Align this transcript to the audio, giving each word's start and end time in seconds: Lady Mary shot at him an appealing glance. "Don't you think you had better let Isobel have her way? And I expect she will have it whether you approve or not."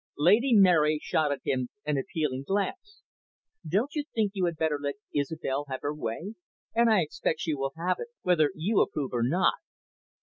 Lady 0.17 0.51
Mary 0.55 0.97
shot 0.99 1.31
at 1.31 1.41
him 1.45 1.69
an 1.85 1.95
appealing 1.95 2.41
glance. 2.41 3.03
"Don't 3.63 3.93
you 3.93 4.03
think 4.15 4.31
you 4.33 4.45
had 4.45 4.57
better 4.57 4.79
let 4.81 4.95
Isobel 5.13 5.65
have 5.69 5.81
her 5.83 5.93
way? 5.93 6.33
And 6.73 6.89
I 6.89 7.01
expect 7.01 7.41
she 7.41 7.53
will 7.53 7.73
have 7.77 7.97
it 7.99 8.07
whether 8.23 8.49
you 8.55 8.81
approve 8.81 9.13
or 9.13 9.21
not." 9.21 9.53